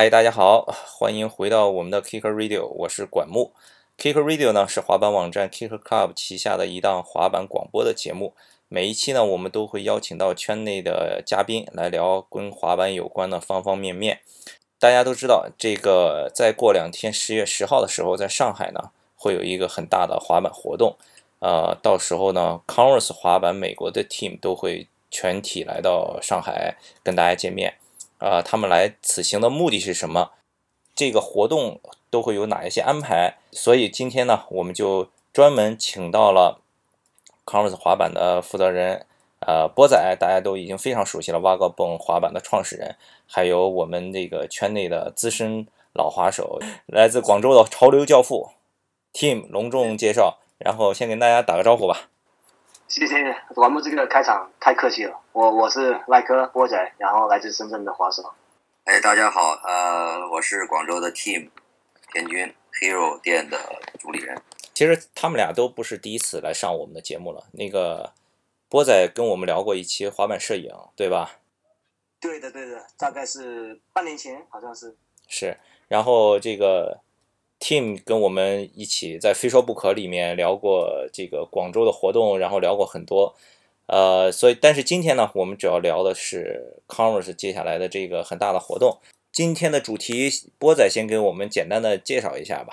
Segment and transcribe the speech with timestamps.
[0.00, 3.52] 嗨，大家好，欢迎回到我们的 Kicker Radio，我是管木。
[3.98, 8.32] Kicker Radio 呢是滑板网站 Kicker Club 旗下的一档滑板广播的节目。
[8.68, 14.20] 每一期呢，我们都会邀请到圈内的嘉宾来聊跟滑板有关的方方面面。
[14.78, 20.96] 大家都知道，这个再过两天，十月十号的时候，在上海呢会有一个很大的滑板活动。
[21.40, 27.74] 呃，到时候呢，Converse 滑板美国的 team 都会全体来到上海跟大家见面。
[28.18, 30.30] 啊，他们来此行的目的是什么？
[30.94, 33.38] 这个活动都会有哪一些安排？
[33.52, 36.60] 所以今天呢，我们就专门请到了
[37.46, 39.06] Converse 滑板的负责人，
[39.46, 42.96] 呃，波仔，大家都已经非常熟悉了，Vagabond 滑板的创始人，
[43.26, 48.50] 还有我们这个圈内的资深老滑手，来自广州的潮流教父
[49.12, 52.08] Tim 隆重介绍，然后先跟大家打个招呼吧。
[52.88, 55.20] 谢谢，我们这个开场太客气了。
[55.32, 58.34] 我我是赖科波仔，然后来自深圳的华硕。
[58.84, 61.50] 哎，大家好，呃，我是广州的 Team
[62.10, 63.58] 田军 Hero 店的
[63.98, 64.40] 主理人。
[64.72, 67.44] 其实他们俩都不是第一次来上我们的节目了。
[67.52, 68.14] 那个
[68.70, 71.32] 波仔跟我们聊过一期滑板摄影，对吧？
[72.18, 74.96] 对的，对的，大概是半年前，好像是。
[75.28, 75.54] 是，
[75.88, 77.00] 然后这个。
[77.60, 83.34] Tim 跟我们一起在《非说不可》里面聊过这个广州的活动，然后聊过很多，
[83.86, 88.98] 呃，所以但是今天呢，我们主要聊的是 Converse 接下来的这个很大的活动。
[89.32, 92.72] 今天的主题，波仔先给我们简单的介绍一下吧。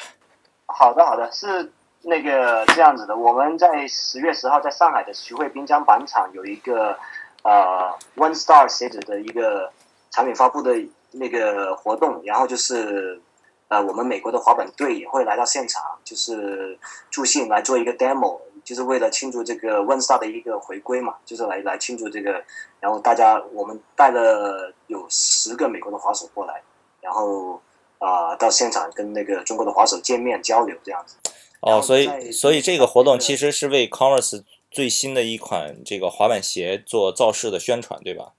[0.67, 1.71] 好的，好的，是
[2.03, 6.95] 那个这样子的，我们在十月十号在上海的徐汇滨江板场有一个
[7.41, 9.71] 呃 One Star 鞋子的一个
[10.11, 10.75] 产品发布的
[11.11, 13.19] 那个活动，然后就是。
[13.67, 16.77] 呃，我们美国的滑板队也会来到现场，就是
[17.09, 22.43] 助兴来做一个 demo，就是为了庆祝这个 One Star 的一个回归嘛，就是来来庆祝这个。
[22.79, 26.61] 然后大家，我们带了有十个美国的滑手过来，
[27.01, 27.59] 然后
[27.97, 31.15] 啊，到现场跟那个中国的滑手见面交流这样子。
[31.61, 38.33] 哦，所以所以这个活动其实是为 Converse 最新的一款这个滑板鞋做造势的宣传，对吧？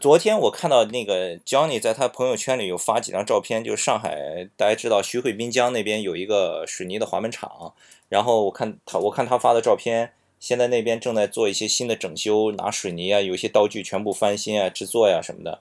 [0.00, 7.72] 昨天我看到那个 Johnny 在他朋友圈里有发几张照片，就是上海大家知道徐汇滨江那边有一个水泥的滑门厂，
[8.08, 15.60] 然后我看他我看他发的照片，现在那边正在做一些新的整修，拿水泥啊，有些道具全部翻新啊，制作呀什么的，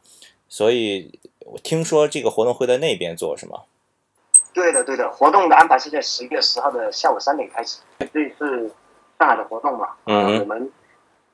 [0.50, 3.62] 所以我听说这个活动会在那边做，是吗？
[4.54, 8.72] 对的，对的，活动的安排是在十一月十号的下午三点开始，这是
[9.20, 9.90] 上海的活动嘛？
[10.06, 10.72] 嗯，我们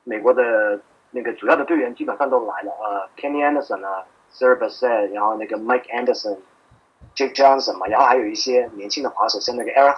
[0.04, 0.78] 美国的。
[1.10, 9.94] 那个主要的队员基本上都来了，呃，Kenny Anderson 啊，Sir b a s s e t 然后那个 Mike Anderson，Jake Johnson 嘛，然后还有一些年轻的滑手，像那个 Aaron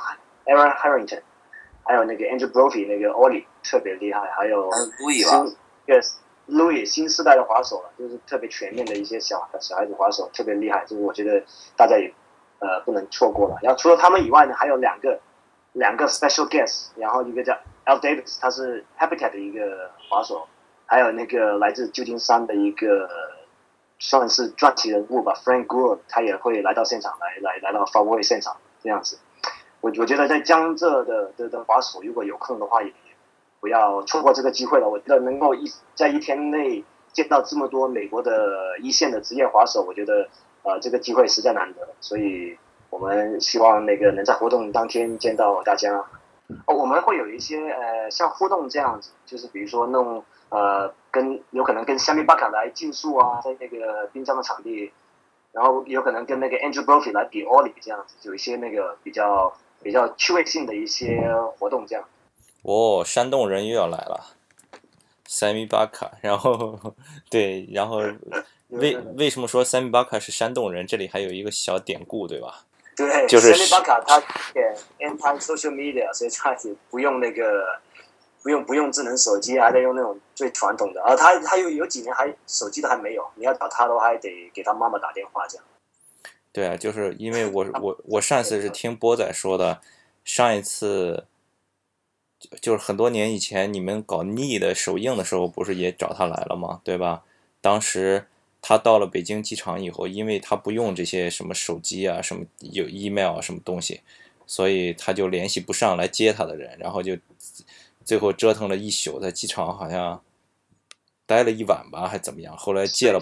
[0.46, 1.22] Aaron Harrington，
[1.84, 5.56] 还有那个 Andrew Brophy 那个 Ollie 特别厉害，还有新
[5.86, 6.14] Yes
[6.48, 11.44] Louis 新时代的滑手了，就是特别全面的一些小小孩子滑手，特别厉害，就是我觉得
[11.76, 12.12] 大家也
[12.60, 13.58] 呃不能错过了。
[13.62, 15.18] 然后除了他们以外呢，还有两个
[15.72, 17.52] 两个 Special Guest，然后一个叫
[17.84, 20.46] Al Davis，他是 Habitat 的一个滑手。
[20.90, 23.08] 还有那个来自旧金山的一个
[24.00, 29.20] 算是传奇人物吧，Frank Good，他也会来到现场，来来来到发布会现场这样子。
[29.82, 32.92] 我我觉得在江浙的的的滑手，如果有空的话，也
[33.60, 34.88] 不要错过这个机会了。
[34.88, 40.28] 我觉得能够一在一天内见到这么多美国的一线的职业滑手，我觉得
[40.64, 41.88] 呃这个机会实在难得。
[42.00, 42.58] 所以
[42.90, 46.04] 我们希望那个能在活动当天见到大家。
[46.66, 50.24] 哦，我们会有一些呃像互动这样子，就是比如说弄。
[50.50, 54.92] 呃，跟有可能跟香米巴卡来竞速啊，在那个滨江的场地，
[55.52, 61.22] 然后有可能跟那个 Andrew Brophy 来比 Ollie 这样子，有一些那个比较比较趣味性的一些
[61.58, 62.04] 活动这样。
[62.62, 64.34] 哦，山洞人又要来了，
[65.24, 66.78] 三米巴卡，然后
[67.30, 68.02] 对，然后
[68.70, 70.84] 为为什么说三米巴卡是山洞人？
[70.84, 72.64] 这里还有一个小典故，对吧？
[72.96, 74.18] 对，就是三米巴卡他
[74.54, 77.80] 也 anti social media，所以他也不用那个。
[78.42, 81.02] 不用不用智能手机，还得用那种最传统的。
[81.02, 85.64] 啊他他有有几年还手机都还没有，你要找他的话还得给他妈妈打电话这样。
[86.52, 89.80] 对啊，就是因为我我我上次是听波仔说的，
[90.24, 91.26] 上一次
[92.60, 96.80] 就是很多年以前你们搞逆的首映的时候，不是也找他来了吗？
[96.82, 97.22] 对吧？
[97.60, 98.26] 当时
[98.62, 104.00] 他到了北京机场以后，因为他不用这些什么手机啊，什么有 email 啊什么东西，
[104.46, 107.16] 所以他就联系不上来接他的人，然后就。
[108.10, 110.20] 最后折腾了一宿，在机场好像
[111.26, 112.56] 待了一晚吧，还怎么样？
[112.56, 113.20] 后来借了，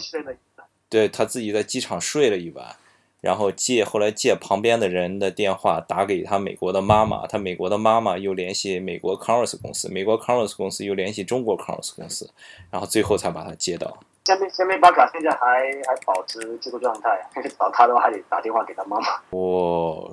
[0.88, 2.74] 对他自己在机场睡了一晚，
[3.20, 12.30] 然后借后来借旁边的人的电话打给他美国的妈妈，他美国的妈妈又联系美国 Converse 公司，美国 Converse 公司又联系中国 Converse 公司，
[12.70, 14.02] 然后最后才把他接到。
[14.24, 15.38] 下面下面巴卡现在还
[15.86, 19.08] 还保持这个状态，找他的话还得打电话给他妈妈。
[19.36, 20.10] 哇，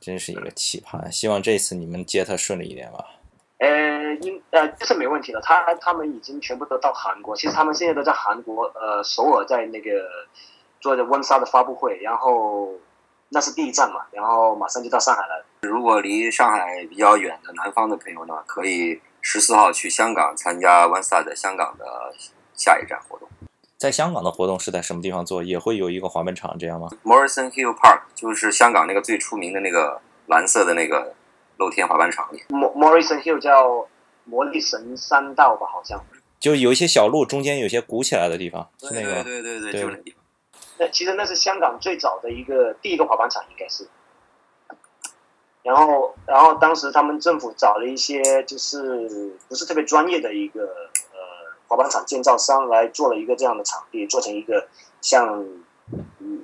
[0.00, 1.08] 真是一个奇葩！
[1.12, 3.06] 希望这次你们接他顺利一点吧。
[4.12, 5.40] 呃，应呃这是没问题的。
[5.40, 9.90] 他他们已经全部都到韩国，其实他们现在都在韩国，呃，首尔在那个
[10.80, 12.68] 做着温莎的发布会，然后
[13.30, 15.44] 那是第一站嘛，然后马上就到上海了。
[15.62, 22.14] 如果离上海比较远的南方的朋友呢，可以十四号去香港参加 One Star 的香港的
[22.54, 23.28] 下一站活动。
[23.78, 25.42] 在香港的活动是在什么地方做？
[25.42, 31.14] 也会有一个滑板场这样吗？Morrison Hill Park 就是香港那个最出名的那个蓝色的那个。
[31.58, 33.86] 露天滑板场里，Morrison Hill 叫
[34.24, 36.00] 魔力神山道吧，好像
[36.40, 40.20] 就有一些小路，中间有些鼓起来的地方，是那个，对对对，就那地方。
[40.78, 43.86] 那其实那是香港最早的一个第一个滑板场，应该是。
[45.62, 54.66] 然后，然后当时他们政府找了一些就是不是特别专业的一个呃滑板场建造商来做了一个这样的场地，做成一个
[55.00, 55.46] 像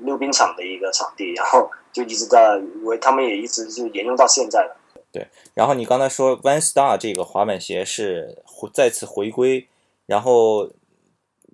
[0.02, 4.76] 溜冰场的一个场地，然后就一直在，为他们也一直就沿用到现在了。
[5.10, 8.42] 对，然后你刚才说 One Star 这个滑板鞋是
[8.74, 9.66] 再次回归，
[10.04, 10.70] 然后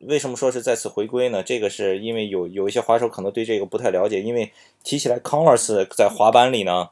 [0.01, 1.41] 为什么说是再次回归呢？
[1.41, 4.53] 这个是因为有有一些滑手可能对这个不太了解，因为
[4.83, 6.91] 提起来 Converse 在滑板里呢，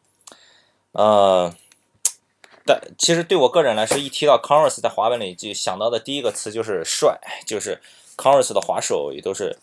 [0.92, 1.52] 呃，
[2.64, 7.80] 但其实对我个人来说，一提到 Converse 在滑板里，就想到的第一个词就是帅，就是
[8.16, 9.58] Converse 的滑手也都是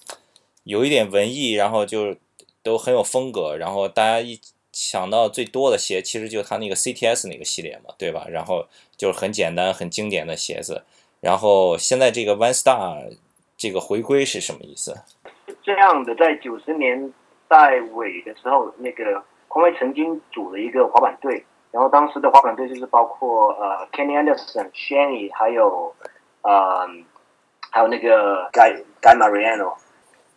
[0.65, 2.17] 有一点文艺，然后就
[2.61, 4.37] 都很有风格，然后大家一。
[4.81, 8.25] 想到最多的鞋，其实就他那个 CTS 那个系列嘛，对吧？
[8.29, 8.65] 然后
[8.95, 10.85] 就是很简单、很经典的鞋子。
[11.19, 13.11] 然后现在这个 One Star
[13.57, 14.95] 这个回归是什么意思？
[15.61, 17.13] 这样的，在九十年
[17.49, 25.93] 代尾的时候，那个匡威曾经组了一个滑板队，然后当时的滑板队就是包括呃 Kenny Anderson、Shani，还有
[26.43, 26.87] 呃
[27.69, 29.73] 还有那个 Guy Guy Mariano。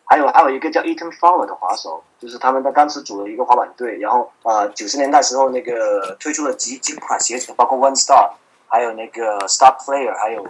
[0.05, 8.31] 还有还有一个叫 Ethan Fowler 的滑手，就是他们在当时组了一个滑板队，然后呃九十年代时候那个推出了几几款鞋子，包括 One Star，
[8.69, 10.45] 还有那个 Star Player，还有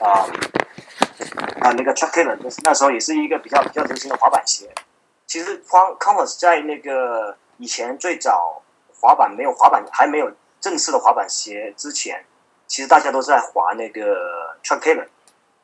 [0.00, 0.22] 啊
[1.60, 4.72] 啊那个 Chuck Taylor，那时候也是一个比较比较流行的滑板鞋。
[5.26, 8.62] 其实 Converse 在那个以前最早
[9.00, 10.30] 滑板没有滑板还没有
[10.60, 12.24] 正式的滑板鞋之前，
[12.68, 15.08] 其实大家都在滑那个 Chuck Taylor。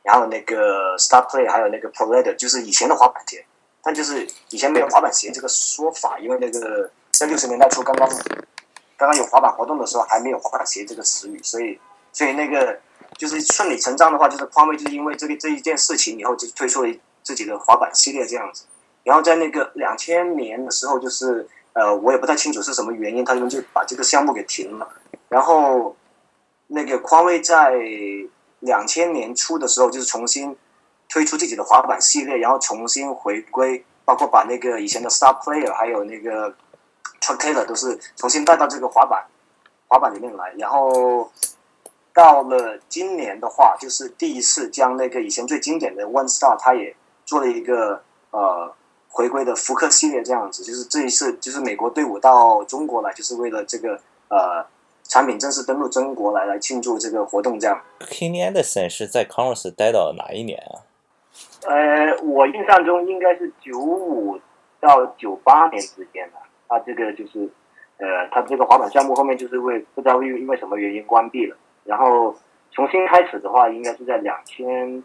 [0.02, 3.46] 然后那个 Star Player，还有那个 Pro Leather 就是以前的滑板鞋，
[3.84, 8.08] 但就是以前没有滑板鞋这个说法，因为那个在六十年代初刚刚
[8.96, 11.78] 刚刚有滑板活动的时候还没有滑板鞋这个词语，所以
[12.12, 12.80] 所以那个
[13.18, 18.64] 就是顺理成章的话，就是匡威就是因为这个这一件事情以后就推出了自己的滑板系列这样子。
[19.02, 24.88] 然后在那个两千年的时候，就是呃我也不太清楚是什么原因，他们就把这个项目给停了。
[25.28, 25.94] 然后
[26.68, 27.74] 那个匡威在。
[28.60, 30.56] 两千年初的时候，就是重新
[31.14, 36.52] 推出自己的滑板系列，然后重新回归，包括把那个以前的 Star Player 还有那个
[37.20, 39.24] t r u c k Taylor 都是重新带到这个滑板
[39.86, 40.52] 滑板里面来。
[40.58, 41.30] 然后
[42.12, 48.02] 到了今年的话，就是第一次将那个以前最经典的 One Star，他也做了一个
[48.32, 48.74] 呃
[49.08, 50.64] 回归的复刻系列，这样子。
[50.64, 54.00] 就是这一次，就是美国队伍到中国来，就是为了这个
[54.30, 54.66] 呃。
[55.06, 57.78] 产品正式登陆中国来来庆祝这个活动，这样。
[58.00, 60.80] Kenny Anderson 是在 Converse 待到哪一年啊？
[61.66, 64.38] 呃，我印象中应该是九五
[64.80, 66.38] 到九八年之间的。
[66.68, 67.48] 他这个就是，
[67.98, 72.34] 呃，他这个滑板项目后面就是为不知道因因为什么原因关闭了，然后
[72.72, 75.02] 重新开始的话，应该是在两千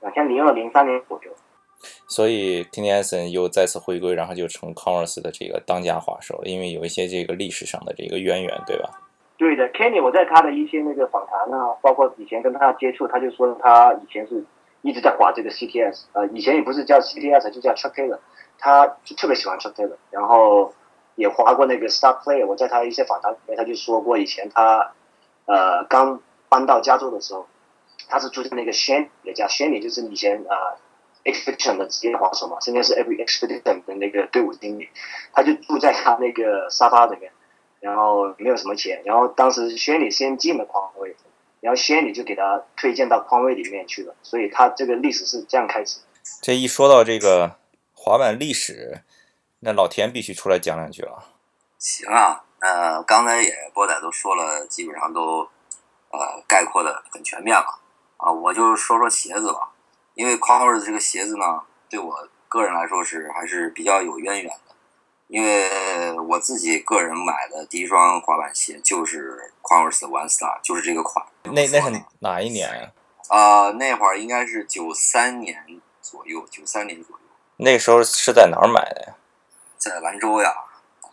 [0.00, 1.30] 两千零二零三年左右。
[2.08, 8.90] 所以 Kenny Anderson 又再次回归，然后就成 Converse 的这个当家滑手了，因为有一些这个历史上的这个渊源，对吧？
[9.36, 14.44] 对的，Kenny，我在他的一些那个访谈啊，包括以前跟他接触，他就说他以前是
[14.82, 18.18] 一直在滑这个 CTS，呃，以前也不是叫 CTS，就叫 Chuck Taylor，
[18.58, 20.74] 他就特别喜欢 Chuck Taylor，然后
[21.14, 22.46] 也滑过那个 Star Player。
[22.46, 24.92] 我在他一些访谈里面，他就说过以前他
[25.46, 27.46] 呃刚搬到加州的时候，
[28.08, 30.76] 他是住在那个 Shane 的家，Shane 就是以前啊
[31.24, 34.88] Expedition 的职业滑手嘛，现在是 Every Expedition 的那个队伍经理，
[35.32, 37.32] 他就住在他那个沙发里面。
[37.80, 41.16] 然后没有什么钱，然后当时轩里先进了匡威，
[41.62, 46.00] 然后仙女就给他推荐到匡威里面去了，所以他这个历史是这样开始。
[46.42, 47.56] 这一说到这个
[47.94, 49.02] 滑板历史，
[49.60, 51.24] 那老田必须出来讲两句了。
[51.78, 55.48] 行啊，呃，刚才也波仔都说了，基本上都
[56.10, 57.78] 呃概括的很全面了
[58.16, 59.72] 啊，我就说说鞋子吧，
[60.14, 64.61] 因为匡威的这个鞋子呢，对我个人来说是还是比较有渊源的。
[65.32, 71.24] 因为我自己个人买的第一双滑板鞋就是 Converse One Star，就是这个款。
[71.44, 72.92] 那那是哪一年呀？
[73.28, 77.22] 啊，那会儿应该是九三年左右，九三年左右。
[77.56, 79.14] 那时候是在哪儿买的呀？
[79.78, 80.52] 在兰州呀。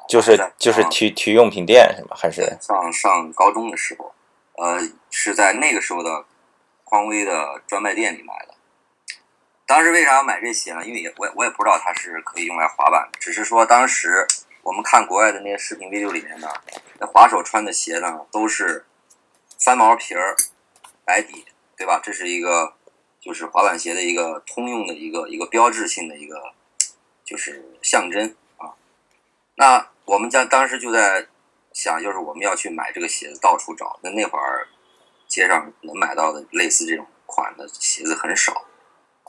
[0.09, 2.17] 就是就是体体育用品店是吗？
[2.19, 4.13] 还是上上高中的时候，
[4.57, 6.25] 呃，是在那个时候的
[6.83, 8.53] 匡威的专卖店里买的。
[9.69, 10.83] 当时为啥要买这鞋呢？
[10.83, 14.25] 因为也我也我也不知道它是可以用来滑板，只是说当时
[14.63, 16.47] 我们看国外的那些视频 video 里面呢，
[16.99, 18.87] 那滑手穿的鞋呢都是
[19.59, 20.35] 翻毛皮儿、
[21.05, 21.45] 白底，
[21.77, 22.01] 对吧？
[22.03, 22.73] 这是一个
[23.21, 26.41] 就是滑板鞋的一个通用的一个一个标志性的一个
[27.23, 28.73] 就是象征啊。
[29.53, 31.27] 那我们家当时就在
[31.73, 33.99] 想，就是我们要去买这个鞋子，到处找。
[34.01, 34.67] 那那会儿
[35.27, 38.65] 街上能买到的类似这种款的鞋子很少。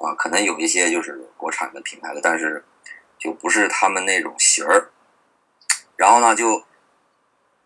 [0.01, 2.65] 啊，可能有一些就是国产的品牌的，但是
[3.19, 4.91] 就不是他们那种型儿。
[5.97, 6.65] 然后呢，就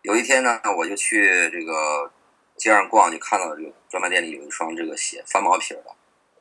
[0.01, 2.11] 有一天呢，我就去这个
[2.57, 5.83] 街上逛，就看到这个专卖店里有一双这个鞋，翻毛皮的，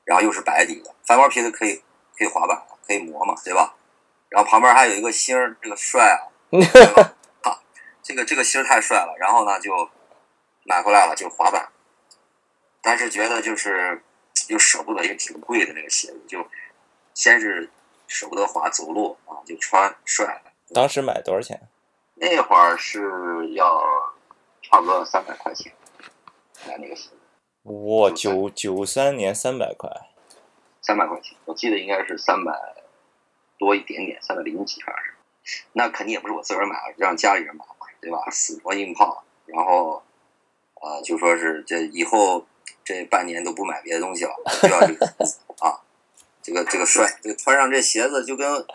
[0.04, 1.80] 然后又是白底的，翻毛皮的可以
[2.18, 3.76] 可以滑板，可以磨嘛，对吧？
[4.28, 6.26] 然后旁边还有一个星儿，这个帅啊，
[7.44, 7.60] 哈，
[8.02, 9.14] 这个这个星儿太帅了。
[9.20, 9.88] 然后呢，就
[10.64, 11.68] 买回来了，就滑板，
[12.82, 14.02] 但是觉得就是。
[14.48, 16.46] 又舍不得，也挺贵的那个鞋子，就
[17.14, 17.70] 先是
[18.06, 20.42] 舍不得滑走路啊，就穿帅。
[20.72, 21.68] 当时买多少钱？
[22.16, 23.82] 那会儿是要
[24.62, 25.72] 差不多三百块钱
[26.66, 27.16] 买那个鞋子。
[27.62, 29.90] 哇，九九三年三百块，
[30.82, 32.52] 三百块钱，我记得应该是三百
[33.58, 35.04] 多一点点，三百零几反正
[35.42, 35.64] 是。
[35.72, 38.18] 那肯定也不是我自个儿买的，让家里人买嘛，对吧？
[38.30, 40.02] 死活硬泡，然后
[40.80, 42.46] 呃，就说是这以后。
[42.84, 45.06] 这半年都不买别的东西了，就要这个
[45.60, 45.80] 啊，
[46.42, 48.66] 这个这个帅，这个穿上这鞋子就跟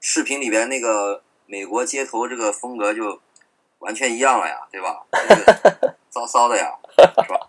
[0.00, 3.20] 视频里边那个美国街头这个风格就
[3.80, 5.04] 完全一样了呀，对吧？
[6.08, 6.72] 骚骚的呀，
[7.22, 7.48] 是吧？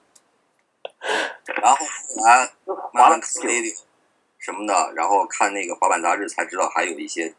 [1.46, 2.51] 然后后来
[2.94, 3.75] 慢慢看 video
[4.38, 7.34] 什么的，然后看那个滑板杂志才知道还有一些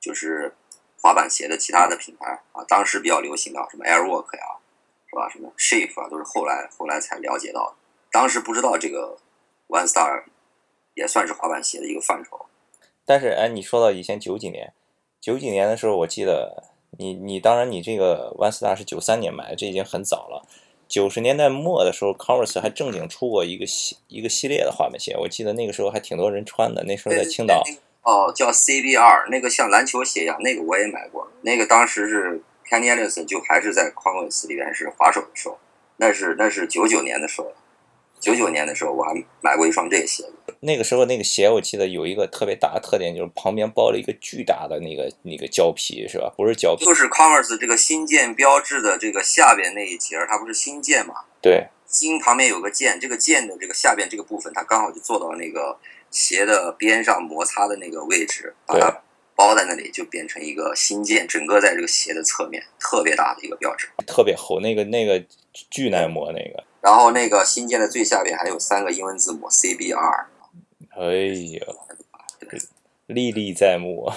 [0.00, 0.54] 就是
[1.00, 4.44] 滑板鞋的其他的品牌啊，当时比较流行的什么 Airwalk 呀，
[5.08, 5.28] 是吧？
[5.28, 7.76] 什么 Shape 啊，都是后来后来才了解到的。
[8.12, 9.16] 当时不知道这个
[9.68, 10.24] One Star
[10.94, 12.44] 也算是滑板鞋的一个范畴，
[13.06, 14.74] 但是哎，你说到以前九几年，
[15.18, 16.62] 九几年的时候，我记得
[16.98, 20.46] 你你当然你这个 One Star 是九三年买的，这已经很早了。
[20.86, 26.84] 九十年代末的时候，Converse 还正经出过一个系一个系列的滑板鞋，我记得那个时候还挺多人穿的。
[26.84, 27.62] 那时候在青岛
[28.02, 31.26] 哦，叫 CBR，那个像篮球鞋一样，那个我也买过。
[31.40, 35.58] 那个当时是 Kenny Anderson 就还是在 Converse 里边是滑手的时候，
[35.96, 37.50] 那是那是九九年的时候。
[38.22, 40.32] 九九年的时候，我还买过一双这个鞋子。
[40.60, 46.32] 那个时候，那个鞋我记得有一个特别大的特点，就是旁边包了一个巨大的那个那个胶皮，是吧？
[46.36, 51.14] 不是胶皮，就是 Converse 这个新建标志的这个下边那一节，它不是新建嘛？
[51.40, 55.76] 对，新旁边有个键，这个键的这个下边这个部分，它刚好就做到那个
[56.12, 59.02] 鞋的边上摩擦的那个位置，把它
[59.34, 65.20] 包在那里，就变成一个新建，整个在这个鞋的侧面，特别大的一个标志，特别厚，那个那个
[65.68, 66.62] 巨耐磨那个。
[66.82, 70.26] 然后那个新建的最下边还有三个英文字母 CBR。
[70.90, 71.14] 哎
[71.56, 71.66] 呀，
[73.06, 74.10] 历历在目。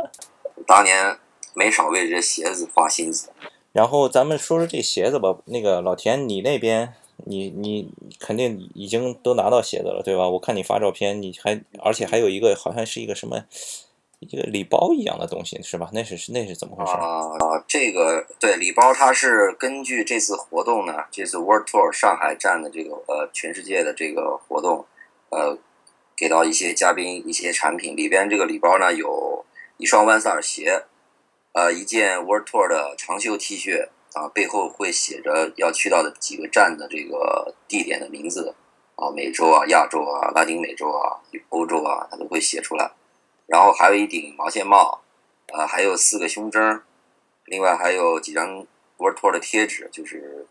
[0.66, 1.18] 当年
[1.52, 3.28] 没少为这鞋子花心思。
[3.72, 5.36] 然后咱们说说这鞋子吧。
[5.46, 6.94] 那个老田，你那边
[7.26, 7.90] 你你
[8.20, 10.28] 肯定已经都拿到鞋子了，对吧？
[10.28, 13.44] 我看你发照片，你还而且还有一个好像是一个什么。
[14.28, 15.90] 一个礼包一样的东西是吧？
[15.92, 17.36] 那是是那是怎么回事啊？
[17.38, 24.86] 啊，这个对礼包，它是根据这次活动呢，这次 World Tour 上海站的这个呃全世界的这个活动，
[25.30, 25.58] 呃，
[26.16, 29.44] 给到一些嘉宾一些产品里边，这个礼包呢有
[29.76, 30.84] 一双万萨尔鞋，
[31.52, 38.54] 呃，一件 World Tour 的长袖 T 恤啊，背后会写着要去到的几个站的这个地点的名字
[38.96, 42.90] 啊，美洲啊、亚洲啊、拉丁美洲啊、欧洲啊，它都会写出来。
[43.46, 45.02] 然后还有一顶毛线帽，
[45.52, 46.82] 呃，还有四个胸针，
[47.44, 50.46] 另外还有几张 World Tour 的贴纸，就是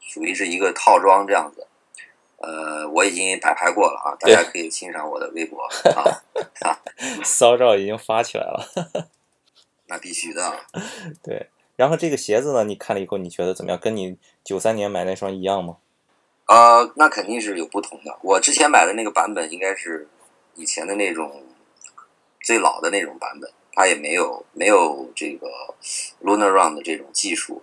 [0.00, 1.66] 属于是一个套装这样子。
[2.36, 5.64] 呃，我已经摆拍过了啊，大家可以欣赏我的微博
[5.96, 6.22] 啊。
[7.24, 9.08] 骚照已经发起来了。
[9.88, 10.60] 那必须的。
[11.22, 13.80] 对，然后这个鞋子呢，你看了以后你觉得怎么样？
[13.80, 15.78] 跟你九三年买那双一样吗？
[16.46, 18.16] 呃，那肯定是有不同的。
[18.22, 20.06] 我之前买的那个版本应该是
[20.54, 21.42] 以前的那种。
[22.44, 25.48] 最老的那种版本，它也没有没有这个
[26.22, 27.62] Lunar Run 的这种技术，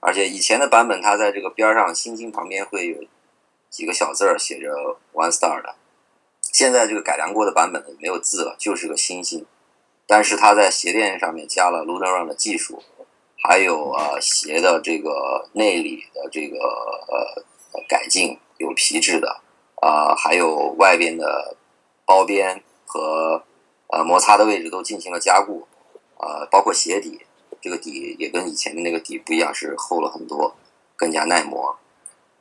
[0.00, 2.98] 而且以前的版本，它在这个边上星星旁边会有
[3.70, 5.76] 几个小字儿写着 One Star 的。
[6.40, 9.46] 现在这个改良过的版本呢，没有字了，就是个星星，
[10.06, 12.82] 但是它在鞋垫上面加了 Lunar Run 的技术，
[13.42, 17.44] 还有啊鞋的这个内里的这个呃
[17.88, 19.40] 改进，有皮质的，
[19.80, 21.56] 啊，还有外边的
[22.04, 23.44] 包边和
[23.88, 25.66] 呃摩擦的位置都进行了加固，
[26.18, 27.26] 呃，包括鞋底，
[27.60, 30.54] 这个底也跟以前的那个底不一样，是厚了很多，
[30.96, 31.78] 更加耐磨。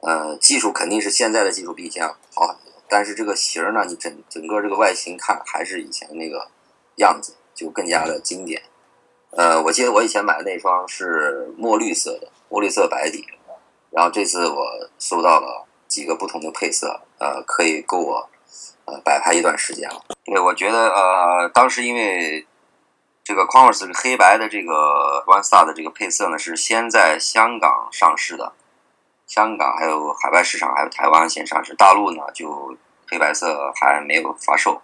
[0.02, 6.50] 呃，技术肯定是现在的技术比以前好很多，但是这个型儿呢，你整整个这个外形看还是以前那个
[6.98, 8.62] 样子，就更加的经典。
[9.32, 13.26] 呃，我记得我以前买的那双是墨绿色的，墨绿色白底，
[13.92, 18.30] 然后这次我收到了几个不同的配色，呃，可以够我
[18.88, 20.02] 呃摆拍一段时间了。
[20.26, 22.48] 对，我觉得呃，当时因为
[23.24, 28.54] 这个 Converse 黑白的这个 One Star 的这个配色呢，是先在香港上市的。
[29.28, 32.78] 香港还有海外市场，还有台湾先上市，大陆呢就
[33.10, 34.82] 黑白色还没有发售。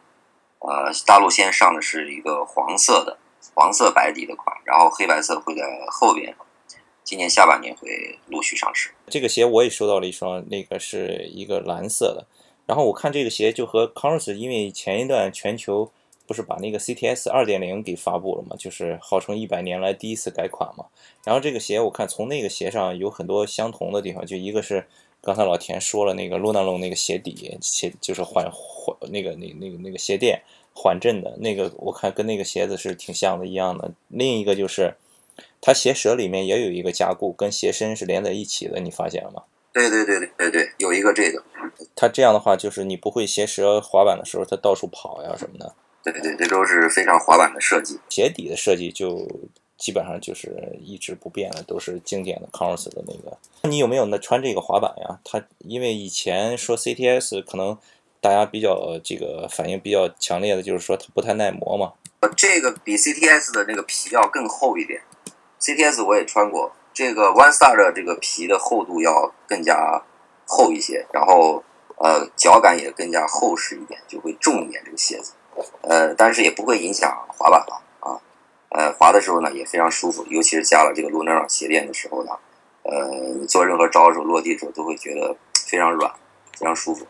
[0.60, 3.18] 呃，大陆先上的是一个黄色的
[3.54, 6.36] 黄色白底的款，然后黑白色会在后边，
[7.06, 8.92] 今年下半年会陆续上市。
[9.08, 12.28] 这个鞋我也收到了一双，那个是一个蓝色的。
[12.66, 15.92] 然后我看这个鞋就和 Converse，因为前一段全球。
[16.26, 18.56] 不是把那个 CTS 二点零给发布了嘛？
[18.58, 20.86] 就是号称一百年来第一次改款嘛。
[21.26, 24.88] 然后这个鞋我看从那个鞋上有很多相同的地方，就一个是
[25.22, 30.42] 刚才老田说了那个 Luna l o 那个鞋底鞋就是缓缓那个那那个那个鞋垫
[30.74, 33.92] 缓震的那个，我看跟那个鞋子是挺像的一样的。
[34.08, 34.96] 另一个就是
[35.60, 39.44] 它鞋舌里面也有一个加固，跟鞋身是连在一起的，你发现了吗？
[39.74, 41.44] 对对对对对对，有一个这个。
[41.96, 45.74] 它这样的话就是你不会鞋舌滑板的时候它到处跑呀什么的。
[46.04, 48.00] 对对，这都是非常滑板的设计。
[48.10, 49.28] 鞋底的设计就
[49.78, 53.38] 基本上就是一直不变的，都是经典的 Converse 的那个。
[53.68, 55.20] 你有没有那穿这个滑板呀？
[55.24, 57.78] 它因为以前说 CTS 可能
[58.22, 61.94] 大家比较这个反应比较强烈的就是说它不太耐磨嘛。
[62.38, 65.02] 这个比 CTS 的那个皮要更厚一点。
[65.60, 70.04] CTS 我也穿过，这个 One Star 的这个皮的厚度要更加
[70.46, 71.64] 厚一些，然后
[71.98, 75.34] 呃脚感也更加厚实一点，就会重一点这个鞋子。
[75.82, 78.22] 呃，但是也不会影响滑板了啊，
[78.70, 82.32] 呃，滑的时候呢也非常舒服，尤其是加了这个 Lunar 鞋垫的时候呢，
[82.84, 83.08] 呃，
[83.40, 85.36] 你做任何招的时候落地的时候都会觉得
[85.68, 86.12] 非常软，
[86.58, 87.06] 非常舒服。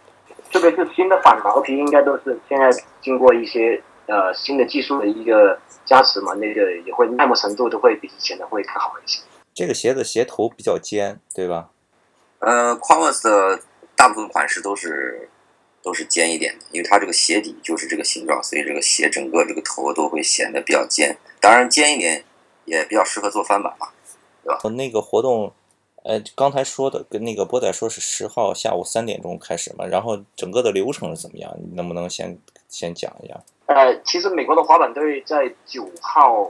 [0.51, 2.69] 特别是新的反毛皮，应该都是现在
[3.01, 9.21] 经过一些呃新的技术的一个加持嘛，那个也会耐磨程度都会比以前的会更好一些。
[9.53, 11.69] 这个鞋子鞋头比较尖，对吧？
[12.39, 13.61] 呃，Converse 的
[13.95, 15.29] 大部分款式都是。
[15.85, 21.17] 都是尖一点的，因为它这个鞋底就是这个形状，所以这个鞋整个这个头都会显得比较尖。
[21.41, 22.23] 当然，尖一点
[22.63, 23.89] 也比较适合做翻版嘛，
[24.45, 24.69] 对吧？
[24.69, 25.51] 那个活动，
[26.03, 31.53] 呃，刚才说的跟那个波仔说是十号下午三点钟开始嘛，然后整个的流程是怎么样？
[31.59, 32.39] 你能不能先
[32.69, 33.43] 先讲一下？
[33.65, 36.49] 呃，其实美国的滑板队在九号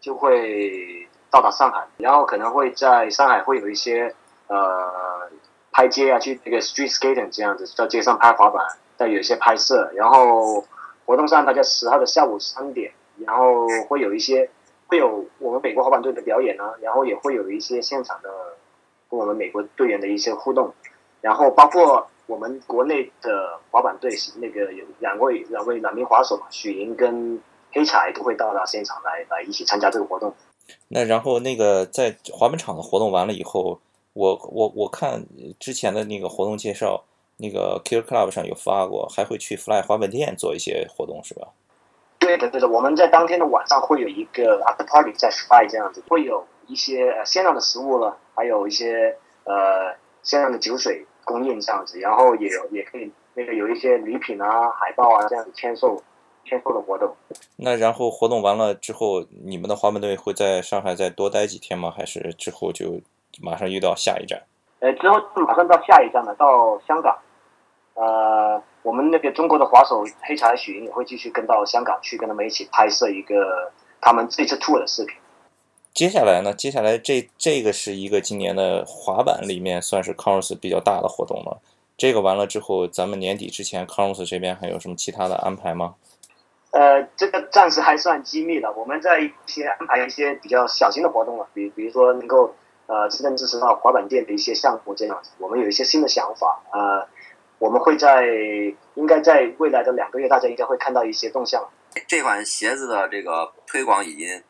[0.00, 4.14] 就会到达上海，然后可能会在上海会有一些
[4.48, 5.28] 呃。
[5.72, 8.60] 拍街啊，去那个 street skating 这样子，在街上拍滑板，
[8.96, 9.88] 再有一些拍摄。
[9.94, 10.64] 然后
[11.06, 12.92] 活动上，大概十号的下午三点，
[13.24, 14.50] 然后会有一些
[14.88, 18.28] 会有我们美国滑板队的表演呢，然后也会有一些现场的
[19.08, 20.74] 跟我们美国队员的一些互动，
[21.20, 27.40] 然后包括我们国内的滑板队那个有两位两位两名滑手嘛，许莹跟
[27.72, 30.34] 黑柴都会到达现场来来一起参加这个活动。
[30.88, 33.80] 那然后那个在滑板场的活动完了以后。
[34.12, 35.24] 我我我看
[35.60, 37.04] 之前的那个活动介绍，
[37.36, 41.46] 那个 Kill Club 上有发过，还会去 Fly 滑板店做一些活动，是吧？
[42.18, 42.68] 对的，对的。
[42.68, 56.02] 我们在当天的晚上会有一个 After Party 在 Fly 这样子，会有一些呃限量的食物了，还有一些呃限量的酒水供应这样子，然后也有也可以那个有一些礼品啊、海报啊这样子签售
[56.50, 57.14] 签售的活动。
[57.56, 61.90] 那然后活动完了之后，你们的滑板队会在上海再多待几天吗？
[61.96, 63.00] 还是之后就？
[63.40, 64.42] 马上又到下一站，
[64.80, 67.16] 呃，之后马上到下一站了，到香港。
[67.94, 75.16] 呃，我们那个中国的滑手黑柴许莹也会继续跟到香港去，跟他们一起拍摄一个他们这次 tour 的视频。
[75.94, 76.52] 接下来呢？
[76.52, 81.60] 接下来这这个是一个今年的滑板里面算是 Converse 比较大的活动了。
[81.96, 85.94] 这个完了之后，咱们年底之前 Converse 这边还有什么其他的安排吗？
[86.70, 92.54] 呃，这个暂时还算机密的，我们在一些安排一些比较小型的活动了，比比如说能够。
[92.92, 96.60] 呃，真正支持到滑板店的一些项目这样子，我们有一些新的想法。
[96.72, 97.06] 呃，
[97.60, 98.26] 我们会在
[98.94, 101.70] 应该在未来的两个月，大家应该会看到一些动向。
[102.08, 104.42] 这款鞋子的这个推广已经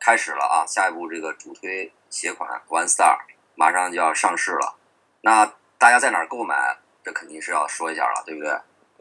[0.00, 3.18] 开始了啊，下一步这个主推鞋款 One Star
[3.54, 4.74] 马上就要上市了。
[5.20, 6.78] 那大家在哪儿购买？
[7.04, 8.50] 这肯定是要说一下了，对不对？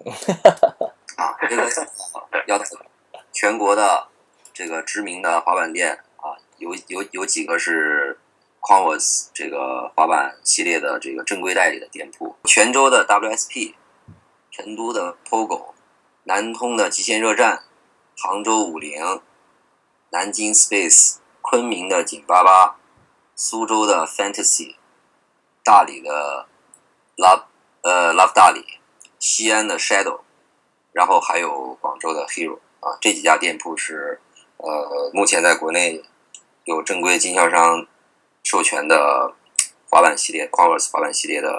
[1.18, 1.70] 啊，这个
[2.48, 2.60] 要
[3.32, 4.08] 全国的
[4.54, 8.20] 这个知名的滑板店啊，有有有几个是。
[8.68, 13.76] Converse 这个滑板系列的这个正规代理的店铺，泉州的 WSP
[14.50, 15.76] 成都的 POGO，
[16.24, 17.62] 南通的极限热战，
[18.18, 19.22] 杭州五菱，
[20.10, 22.78] 南京 Space，昆明的紧巴巴，
[23.36, 24.78] 苏州的 Fantasy，
[25.64, 26.48] 大理的
[27.18, 27.44] Love
[27.84, 28.80] 呃 Love 大理，
[29.20, 30.22] 西安的 Shadow，
[30.96, 34.22] 然后还有广州的 Hero 啊，这几家店铺是
[34.56, 36.02] 呃目前在国内
[36.64, 37.86] 有正规经销商
[38.44, 39.34] 授权的
[39.90, 41.50] 滑板系列 Converse 滑板系列的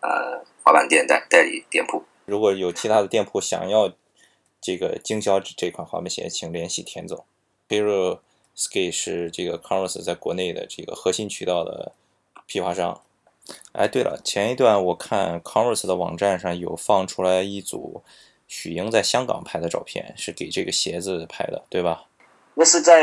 [0.00, 2.02] 呃滑板店代代理店铺。
[2.24, 3.92] 如果有其他的店铺想要
[4.60, 7.24] 这个经销这款滑板鞋，请联系田总。
[7.68, 8.18] Hero
[8.56, 11.92] Ski 是这个 Converse 在国内的这个核心渠道的
[12.46, 13.00] 批发商。
[13.72, 18.02] 哎，对了，前一段我看 Converse 的网站上有放出来一组
[18.54, 22.04] 许英在香港拍的照片，是给这个鞋子拍的，对吧？
[22.52, 23.02] 那是在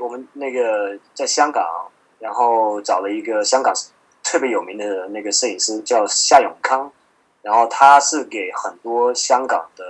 [0.00, 1.62] 我们那个在香港，
[2.18, 3.74] 然后找了一个香港
[4.24, 6.90] 特别有名的那个摄影师，叫夏永康。
[7.42, 9.84] 然后他是给很多香港的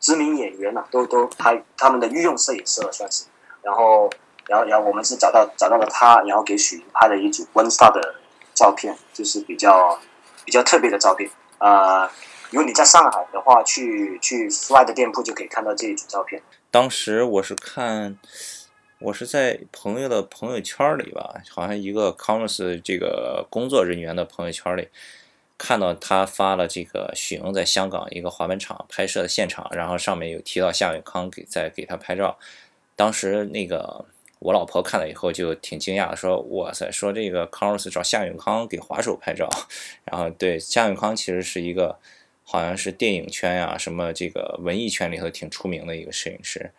[0.00, 3.26] 知名演员呢，都都拍他们的御用摄影师了，算是。
[3.62, 4.10] 然后，
[4.48, 8.16] 然后，然后我们是找到找到了他，然后给许英拍了一组 One Star 的
[8.52, 9.96] 照片，就是比较
[10.44, 11.30] 比较特别的照片。
[11.58, 12.10] 啊，
[12.54, 16.40] 如果你在上海的话，去去 Fly 的店铺就可以看到这一组照片。
[16.70, 18.16] 当时我是看，
[19.00, 24.86] 我是在朋友的朋友圈里吧，好像一个 Converse 这个工作人员的朋友圈里。
[25.58, 32.38] 看到他发了这个许莹在香港一个滑板场拍摄的现场，然后上面有提到夏永康给在给他拍照。
[32.94, 34.04] 当时那个
[34.38, 39.48] 我老婆看了以后就挺惊讶的，说：“哇塞，说这个 Converse 找夏永康给滑手拍照。
[40.06, 41.98] ”然后对夏永康其实是一个
[42.44, 46.70] 好像是电影圈呀什么这个文艺圈里头挺出名的一个摄影师。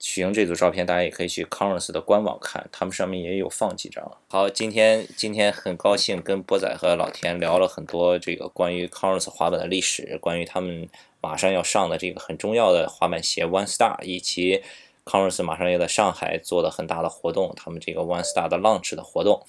[0.00, 4.18] 许莹这组照片，大家也可以去 Converse 的官网看，他们上面也有放几张。
[4.28, 10.88] 好，今天今天很高兴跟波仔和老田聊了很多这个关于 Converse 滑板的历史，关于他们
[11.22, 14.62] 马上要上的这个很重要的滑板鞋 One Star，以及
[15.06, 19.46] Converse 马上要在上海做的很大的活动，他们这个 One Star 的 launch 的活动。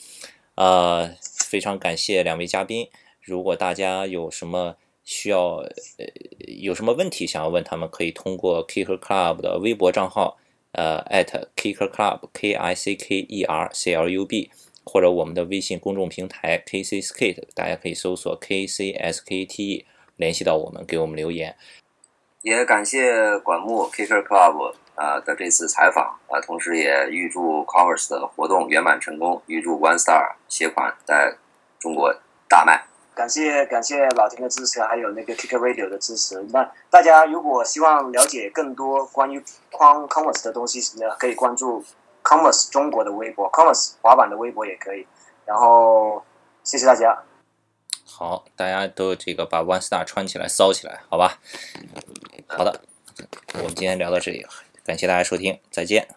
[0.56, 1.14] 呃，
[1.50, 2.88] 非常感谢两位嘉宾。
[3.20, 5.64] 如果大家有什么需要，
[5.98, 6.06] 呃，
[6.62, 10.38] 有什么问题想要问他们，可以通过 Kicker Club 的微博账号。
[10.78, 14.52] 呃，at Kicker Club K I C K E R C L U B，
[14.84, 19.86] 或者我们的微信公众平台 K C Skate，大家可以搜索 K C S K T E
[20.18, 21.56] 联系到我们，给我们留言。
[22.42, 31.38] 也感谢管木 Kicker Club 啊的这次采访啊，同时也预祝 Convers 的活动圆满成功，预祝 One Star 鞋款在
[31.80, 32.14] 中国
[32.50, 32.84] 大卖。
[33.16, 36.40] 感谢感谢老田的支持，还有那个 Kick Radio 的支持。
[36.52, 41.84] 那大家如果希望了解更多关于 Converse 的东西呢，可以关注
[42.24, 45.08] Converse 中国的微博，Converse 滑板的微博也可以。
[45.46, 46.24] 然后
[46.64, 47.18] 谢谢大家。
[48.06, 51.40] 好，大家都这个把 One Star 穿起来，骚起来，好吧？
[52.48, 52.82] 好的，
[53.54, 54.46] 我们今天聊到这里，
[54.86, 56.08] 感谢大家收听，再见。